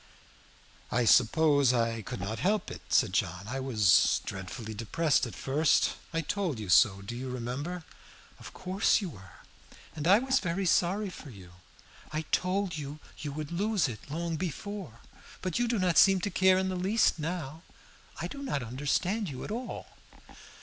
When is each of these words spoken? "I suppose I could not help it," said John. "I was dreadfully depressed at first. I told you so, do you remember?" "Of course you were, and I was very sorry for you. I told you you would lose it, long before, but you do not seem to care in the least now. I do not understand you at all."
"I 0.91 1.05
suppose 1.05 1.73
I 1.73 2.01
could 2.01 2.19
not 2.19 2.39
help 2.39 2.71
it," 2.71 2.81
said 2.89 3.13
John. 3.13 3.47
"I 3.47 3.59
was 3.59 4.19
dreadfully 4.25 4.73
depressed 4.73 5.27
at 5.27 5.35
first. 5.35 5.91
I 6.11 6.21
told 6.21 6.57
you 6.59 6.69
so, 6.69 7.03
do 7.03 7.15
you 7.15 7.29
remember?" 7.29 7.83
"Of 8.39 8.51
course 8.51 8.99
you 8.99 9.11
were, 9.11 9.33
and 9.95 10.07
I 10.07 10.17
was 10.17 10.39
very 10.39 10.65
sorry 10.65 11.11
for 11.11 11.29
you. 11.29 11.51
I 12.11 12.21
told 12.31 12.79
you 12.79 12.97
you 13.19 13.31
would 13.33 13.51
lose 13.51 13.87
it, 13.87 14.09
long 14.09 14.37
before, 14.37 15.01
but 15.43 15.59
you 15.59 15.67
do 15.67 15.77
not 15.77 15.99
seem 15.99 16.19
to 16.21 16.31
care 16.31 16.57
in 16.57 16.69
the 16.69 16.75
least 16.75 17.19
now. 17.19 17.61
I 18.19 18.27
do 18.27 18.41
not 18.41 18.63
understand 18.63 19.29
you 19.29 19.43
at 19.43 19.51
all." 19.51 19.85